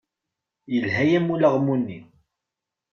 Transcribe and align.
Yelha-yam 0.73 1.27
ulaɣmu-nni. 1.33 1.99